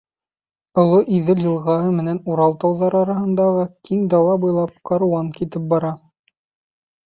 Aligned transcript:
Оло 0.83 1.01
Иҙел 1.17 1.43
йылғаһы 1.43 1.91
менән 1.97 2.21
Урал 2.33 2.57
тауҙары 2.65 3.01
араһындағы 3.03 3.69
киң 3.91 4.11
дала 4.17 4.41
буйлап 4.47 4.75
каруан 4.93 5.33
китеп 5.41 5.73
бара. 5.77 5.97